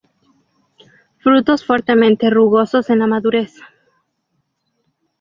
Frutos 1.19 1.63
fuertemente 1.63 2.31
rugosos 2.31 2.89
en 2.89 2.97
la 2.97 3.05
madurez. 3.05 3.53